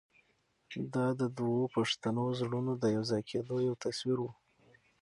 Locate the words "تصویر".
3.83-4.17